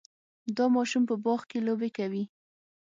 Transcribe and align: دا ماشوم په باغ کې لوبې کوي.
دا 0.57 0.65
ماشوم 0.75 1.03
په 1.09 1.15
باغ 1.23 1.41
کې 1.49 1.59
لوبې 1.67 1.89
کوي. 1.97 2.23